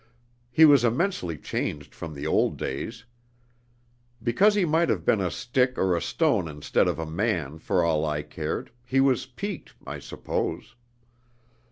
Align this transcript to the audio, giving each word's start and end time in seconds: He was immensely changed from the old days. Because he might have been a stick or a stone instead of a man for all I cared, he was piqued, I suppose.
He 0.49 0.65
was 0.65 0.83
immensely 0.83 1.37
changed 1.37 1.93
from 1.93 2.15
the 2.15 2.25
old 2.25 2.57
days. 2.57 3.05
Because 4.23 4.55
he 4.55 4.65
might 4.65 4.89
have 4.89 5.05
been 5.05 5.21
a 5.21 5.29
stick 5.29 5.77
or 5.77 5.95
a 5.95 6.01
stone 6.01 6.47
instead 6.47 6.87
of 6.87 6.97
a 6.97 7.05
man 7.05 7.59
for 7.59 7.83
all 7.83 8.03
I 8.03 8.23
cared, 8.23 8.71
he 8.83 8.99
was 8.99 9.27
piqued, 9.27 9.75
I 9.85 9.99
suppose. 9.99 10.73